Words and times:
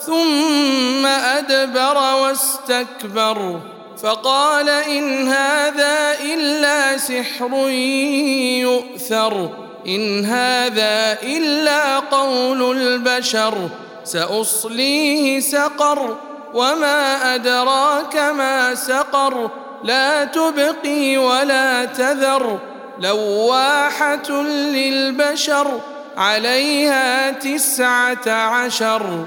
ثم 0.00 1.06
أدبر 1.06 1.96
واستكبر 1.96 3.60
فقال 4.02 4.68
إن 4.68 5.28
هذا 5.28 6.20
إلا 6.20 6.98
سحر 6.98 7.68
يؤثر 8.60 9.50
إن 9.86 10.24
هذا 10.24 11.22
إلا 11.22 11.98
قول 11.98 12.78
البشر 12.78 13.68
سأصليه 14.04 15.40
سقر 15.40 16.16
وما 16.54 17.34
أدراك 17.34 18.16
ما 18.16 18.74
سقر 18.74 19.50
لا 19.84 20.24
تبقي 20.24 21.16
ولا 21.16 21.84
تذر 21.84 22.58
لواحة 23.00 24.30
للبشر 24.42 25.80
عليها 26.16 27.30
تسعة 27.30 28.28
عشر 28.28 29.26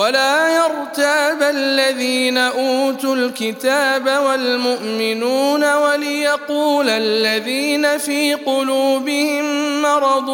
ولا 0.00 0.48
يرتاب 0.48 1.42
الذين 1.42 2.38
أوتوا 2.38 3.14
الكتاب 3.14 4.06
والمؤمنون 4.06 5.74
وليقول 5.74 6.88
الذين 6.88 7.98
في 7.98 8.34
قلوبهم 8.34 9.44
مرض 9.82 10.28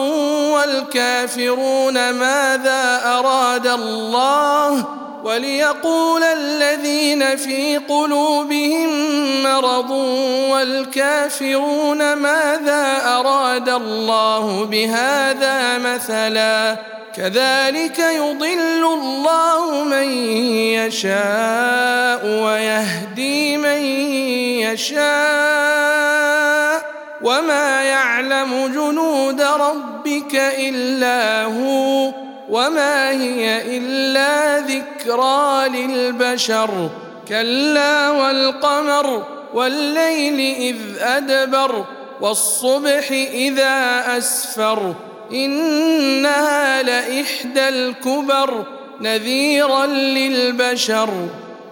والكافرون 0.54 2.10
ماذا 2.10 3.03
أراد 3.04 3.66
الله 3.66 4.84
وليقول 5.25 6.22
الذين 6.22 7.37
في 7.37 7.77
قلوبهم 7.77 8.88
مرض 9.43 9.91
والكافرون 10.50 12.12
ماذا 12.12 13.03
أراد 13.06 13.69
الله 13.69 14.65
بهذا 14.65 15.78
مثلا 15.78 16.77
كذلك 17.16 17.99
يضل 17.99 18.84
الله 18.84 19.84
من 19.84 20.10
يشاء 20.77 22.27
ويهدي 22.27 23.56
من 23.56 23.81
يشاء 24.60 24.97
وما 27.22 27.82
يعلم 27.82 28.66
جنود 28.66 29.41
ربك 29.41 30.34
إلا 30.34 31.44
هو 31.44 32.12
وما 32.49 33.10
هي 33.10 33.77
إلا 33.78 34.59
ذكرى 34.59 35.69
للبشر 35.69 36.91
كلا 37.28 38.10
والقمر 38.10 39.27
والليل 39.54 40.56
إذ 40.60 40.77
أدبر 41.00 41.84
والصبح 42.21 43.10
إذا 43.33 44.04
أسفر 44.19 44.94
إنها 45.33 46.83
لإحدى 46.83 47.69
الكبر 47.69 48.65
نذيرا 49.01 49.87
للبشر 49.87 51.11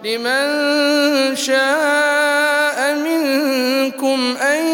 لمن 0.04 1.36
شاء 1.36 2.94
منكم 2.94 4.36
أن 4.36 4.66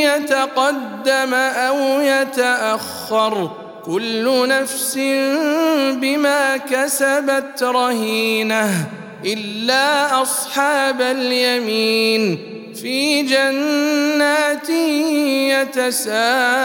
يتقدم 0.00 1.34
أو 1.34 2.00
يتأخر 2.00 3.50
كل 3.84 4.48
نفس 4.48 4.94
بما 5.92 6.56
كسبت 6.56 7.62
رهينة 7.62 8.70
إلا 9.24 10.22
أصحاب 10.22 11.00
اليمين 11.00 12.38
في 12.82 13.22
جنات 13.22 14.70
يتساءلون 15.50 16.64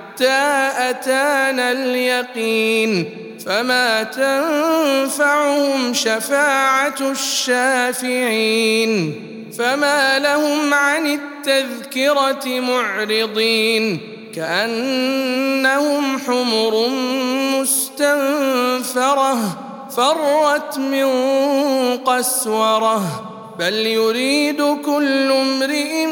أتانا 0.23 1.71
اليقين 1.71 3.09
فما 3.45 4.03
تنفعهم 4.03 5.93
شفاعة 5.93 6.95
الشافعين 7.11 8.51
فما 9.57 10.19
لهم 10.19 10.73
عن 10.73 11.07
التذكرة 11.07 12.59
معرضين 12.59 13.99
كأنهم 14.35 16.19
حمر 16.19 16.87
مستنفرة 17.59 19.37
فرت 19.95 20.77
من 20.77 21.07
قسورة 21.97 23.27
بل 23.59 23.73
يريد 23.73 24.61
كل 24.85 25.31
امرئ 25.31 26.05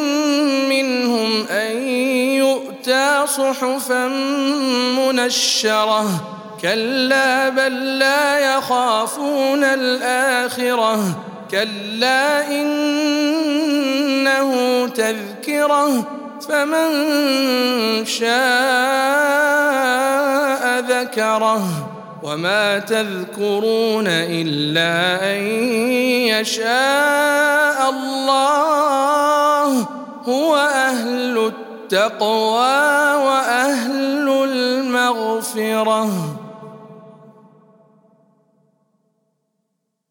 منهم 0.69 1.45
أن 1.47 1.77
صحفا 3.25 4.07
منشرة. 4.97 6.05
كلا 6.61 7.49
بل 7.49 7.99
لا 7.99 8.39
يخافون 8.39 9.63
الآخرة. 9.63 11.03
كلا 11.51 12.47
إنه 12.51 12.77
تذكرة. 14.87 16.03
فمن 16.49 16.89
شاء 18.05 18.29
ذكره. 20.79 21.63
وما 22.23 22.79
تذكرون 22.79 24.07
إلا 24.07 25.23
أن 25.31 25.41
يشاء 26.27 27.89
الله. 27.89 29.85
هو 30.25 30.57
أهل 30.57 31.51
التقوى 31.91 33.15
وأهل 33.25 34.29
المغفرة. 34.29 36.38